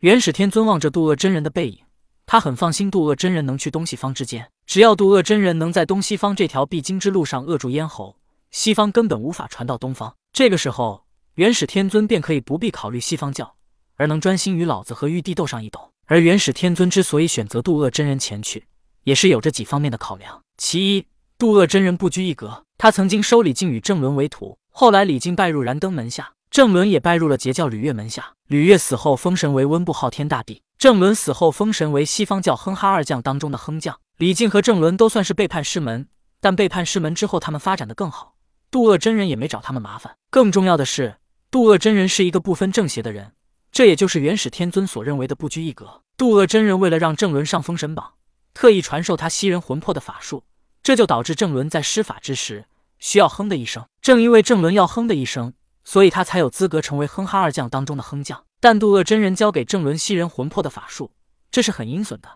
[0.00, 1.78] 元始天尊望着渡恶真人的背影，
[2.24, 4.48] 他很放心渡恶真人能去东西方之间。
[4.64, 8.16] 只要渡恶真人能在东西方这条必经之路上扼住咽喉，
[8.52, 10.14] 西方根本无法传到东方。
[10.32, 13.56] 这个时候，元始天尊便可以不必考虑西方教，
[13.96, 15.90] 而能专心与老子和玉帝斗上一斗。
[16.06, 18.68] 而元始天尊之所以选择渡恶真人前去，
[19.02, 20.40] 也是有着几方面的考量。
[20.58, 21.06] 其一，
[21.36, 26.34] 渡恶真人不拘一格，他曾经收李靖与郑伦为徒，后来李靖拜入燃灯门下。
[26.50, 28.34] 郑伦也拜入了截教吕岳门下。
[28.46, 33.98] 吕岳死后封神为温布昊天大帝，郑伦死后封神为西方教哼哈二将当中的哼将。
[34.16, 36.08] 李靖和郑伦都算是背叛师门，
[36.40, 38.34] 但背叛师门之后，他们发展的更好。
[38.70, 40.16] 渡恶真人也没找他们麻烦。
[40.30, 41.16] 更重要的是，
[41.50, 43.32] 渡恶真人是一个不分正邪的人，
[43.70, 46.02] 这也就是元始天尊所认为的不拘一格。
[46.16, 48.14] 渡恶真人为了让郑伦上封神榜，
[48.54, 50.44] 特意传授他吸人魂魄的法术，
[50.82, 52.64] 这就导致郑伦在施法之时
[52.98, 53.86] 需要哼的一声。
[54.00, 55.52] 正因为郑伦要哼的一声。
[55.88, 58.44] 所以他才有资格成为哼哈二将当中的哼将。
[58.60, 61.12] 但渡恶真人教给郑伦吸人魂魄的法术，
[61.50, 62.28] 这是很阴损的。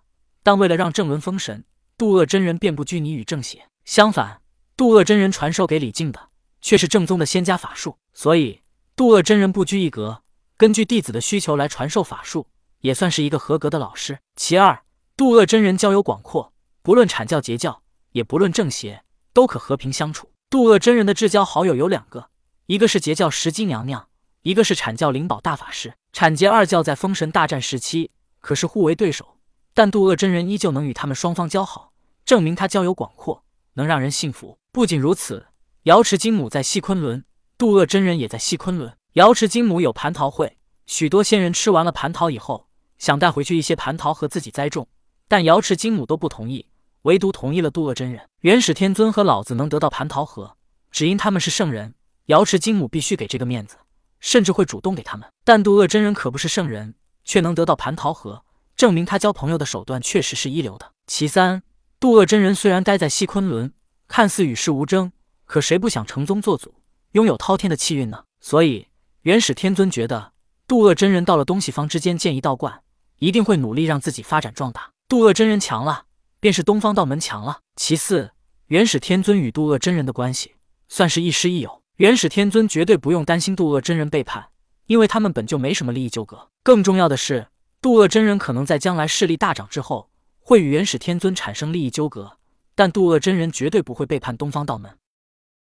[0.43, 1.67] 但为了让郑伦封神，
[1.99, 3.67] 渡恶真人便不拘泥于正邪。
[3.85, 4.41] 相反，
[4.75, 6.31] 渡恶真人传授给李靖的
[6.63, 7.99] 却是正宗的仙家法术。
[8.15, 8.63] 所以，
[8.97, 10.23] 渡恶真人不拘一格，
[10.57, 12.47] 根据弟子的需求来传授法术，
[12.81, 14.19] 也算是一个合格的老师。
[14.35, 14.83] 其二，
[15.15, 19.03] 渡恶真人交友广阔，不论阐教截教，也不论正邪，
[19.35, 20.31] 都可和平相处。
[20.49, 22.31] 渡恶真人的至交好友有两个。
[22.73, 24.09] 一个是截教石矶娘娘，
[24.41, 25.93] 一个是阐教灵宝大法师。
[26.11, 29.37] 阐截二教在封神大战时期可是互为对手，
[29.75, 31.93] 但渡恶真人依旧能与他们双方交好，
[32.25, 34.57] 证明他交友广阔，能让人信服。
[34.73, 35.49] 不仅如此，
[35.83, 37.23] 瑶池金母在西昆仑，
[37.59, 38.97] 渡恶真人也在西昆仑。
[39.13, 40.57] 瑶池金母有蟠桃会，
[40.87, 44.89] 许多仙人吃完了蟠桃以后，想带回去一些蟠桃和自己栽种，
[45.29, 46.71] 但瑶池金母都不同意，
[47.03, 48.27] 唯独同意了渡恶真人。
[48.41, 50.57] 元始天尊和老子能得到蟠桃核，
[50.91, 51.95] 只因他们是圣人。
[52.27, 53.77] 瑶池金母必须给这个面子，
[54.21, 55.29] 甚至会主动给他们。
[55.45, 58.45] 但渡恶真人可不是圣人，却能得到蟠桃核，
[58.77, 60.93] 证明他交朋友的手段确实是一流的。
[61.07, 61.63] 其三，
[61.99, 63.73] 渡恶真人虽然待在西昆仑，
[64.07, 65.11] 看似与世无争，
[65.45, 66.75] 可谁不想承宗做祖，
[67.13, 68.25] 拥有滔天的气运呢？
[68.41, 68.89] 所以
[69.23, 70.33] 元始天尊觉得，
[70.69, 72.83] 渡恶真人到了东西方之间建一道观，
[73.19, 74.91] 一定会努力让自己发展壮大。
[75.09, 76.07] 渡恶真人强了，
[76.39, 77.59] 便是东方道门强了。
[77.77, 78.31] 其四，
[78.69, 80.55] 元始天尊与渡恶真人的关系
[80.89, 81.82] 算是亦师亦友。
[82.03, 84.47] 元始天尊绝对不用担心渡恶真人背叛，
[84.87, 86.49] 因为他们本就没什么利益纠葛。
[86.65, 87.47] 更重要的是，
[87.81, 90.11] 渡恶真人可能在将来势力大涨之后，
[90.41, 92.39] 会与元始天尊产生利益纠葛，
[92.75, 94.99] 但渡恶真人绝对不会背叛东方道门。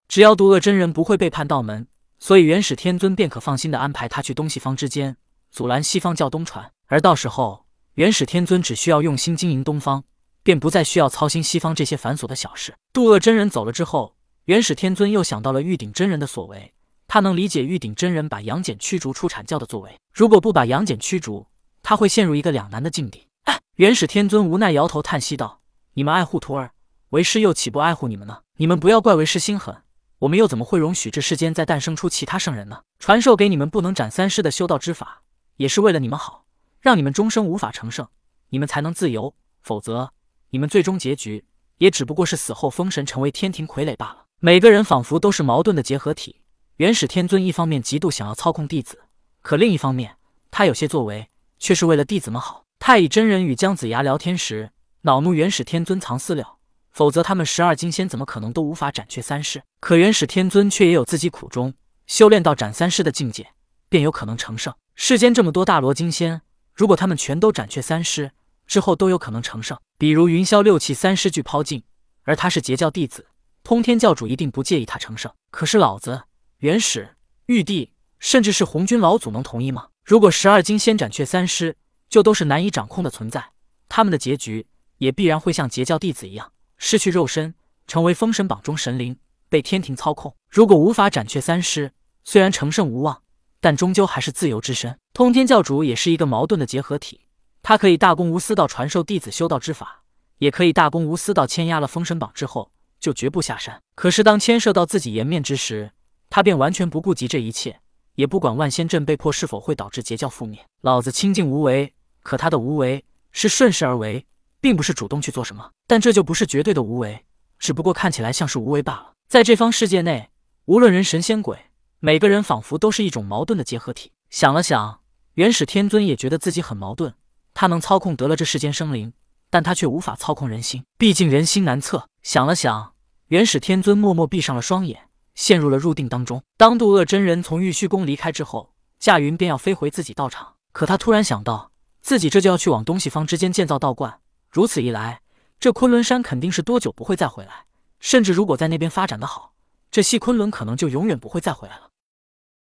[0.08, 1.86] 只要渡恶真人不会背叛道门，
[2.18, 5.18] 所以元始天尊便可放心的安排他去东西方之间，
[5.52, 6.72] 阻拦西方教东传。
[6.88, 10.04] 而到时候，元始天尊只需要用心经营东方，
[10.42, 12.74] 便不再需要操心西方这些繁琐的小事。
[12.92, 14.15] 渡恶真人走了之后。
[14.46, 16.72] 元始天尊又想到了玉鼎真人的所为，
[17.08, 19.98] 他能理解玉鼎真人把杨戬驱逐出阐教的作为。
[20.14, 21.48] 如果不把杨戬驱逐，
[21.82, 23.28] 他会陷入一个两难的境地。
[23.46, 25.62] 哎元始天尊无奈摇头叹息道
[25.96, 26.74] ：“你们爱护徒儿，
[27.10, 28.42] 为师又岂不爱护你们呢？
[28.58, 29.76] 你们不要怪为师心狠，
[30.20, 32.84] 我们又怎么会容许这世间再诞生出其他圣人呢？
[33.00, 35.24] 传授给你们不能斩三尸的修道之法，
[35.58, 36.46] 也是为了你们好，
[36.80, 38.08] 让你们终生无法成圣，
[38.50, 39.34] 你们才能自由。
[39.64, 40.12] 否则，
[40.52, 41.46] 你们最终结局
[41.80, 46.40] 也只不过是死后封神，成为天庭傀儡罢了。”每个人仿佛都是矛盾的结合体。
[46.76, 49.02] 元始天尊一方面极度想要操控弟子，
[49.42, 50.18] 可另一方面，
[50.52, 52.64] 他有些作为却是为了弟子们好。
[52.78, 54.70] 太乙真人与姜子牙聊天时，
[55.02, 56.58] 恼怒元始天尊藏私了，
[56.92, 59.64] 否则他们十二金仙怎么可能都无法斩却三世？
[59.80, 61.74] 可元始天尊却也有自己苦衷，
[62.06, 63.48] 修炼到斩三世的境界，
[63.90, 64.72] 便有可能成圣。
[64.94, 66.44] 世间这么多大罗金仙，
[66.76, 68.30] 如果他们全都斩却三师
[68.68, 69.76] 之后，都有可能成圣。
[69.98, 71.82] 比如云霄六气三师俱抛尽，
[72.26, 73.26] 而他是截教弟子。
[73.66, 76.22] 通天教主一定不介意他成圣，可是老子、
[76.60, 77.16] 元始、
[77.48, 79.88] 玉帝，甚至是红军老祖能同意吗？
[80.04, 81.76] 如果十二金仙斩却三师
[82.08, 83.44] 就都是难以掌控的存在，
[83.90, 84.68] 他们的结局
[85.00, 87.56] 也必然会像截教弟子一样，失去肉身，
[87.88, 89.18] 成为封神榜中神灵，
[89.50, 90.36] 被天庭操控。
[90.48, 91.92] 如果无法斩却三师，
[92.24, 93.24] 虽然成圣无望，
[93.60, 94.96] 但终究还是自由之身。
[95.12, 97.22] 通天教主也是一个矛盾的结合体，
[97.64, 100.04] 他可以大公无私到传授弟子修道之法，
[100.38, 102.72] 也可以大公无私到签压了封神榜之后。
[103.06, 103.80] 就绝不下山。
[103.94, 105.92] 可是当牵涉到自己颜面之时，
[106.28, 107.80] 他便完全不顾及这一切，
[108.16, 110.66] 也不管万仙阵被破是否会导致截教覆灭。
[110.82, 111.94] 老子清净无为，
[112.24, 114.26] 可他的无为是顺势而为，
[114.60, 115.70] 并不是主动去做什么。
[115.86, 117.24] 但这就不是绝对的无为，
[117.60, 119.14] 只不过看起来像是无为罢了。
[119.28, 120.32] 在这方世界内，
[120.66, 121.60] 无论人神仙鬼，
[122.00, 124.12] 每个人仿佛都是一种矛盾的结合体。
[124.32, 125.02] 想了想，
[125.36, 127.14] 元始天尊也觉得自己很矛盾。
[127.54, 129.14] 他能操控得了这世间生灵，
[129.52, 132.10] 但他却无法操控人心，毕竟人心难测。
[132.24, 132.95] 想了想。
[133.30, 136.44] 元始天尊默默闭上了双眼，陷入了入定当中。
[136.58, 140.58] 当渡恶真人从玉虚宫离开之后，驾云便要飞回自己道场。
[140.72, 144.20] 可他突然想到，自己这就要去往东西方之间建造道观。
[144.52, 145.22] 如此一来，
[145.60, 147.66] 这昆仑山肯定是多久不会再回来。
[148.00, 149.54] 甚至如果在那边发展的好，
[149.90, 151.90] 这西昆仑可能就永远不会再回来了。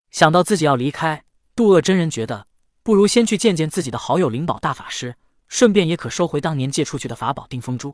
[0.09, 1.24] 想到自己要离开，
[1.56, 2.48] 渡厄真人觉得
[2.81, 5.18] 不如先去见见自己的好友灵宝大法师，
[5.48, 7.94] 顺便也可收回当年借出去的法宝定风珠。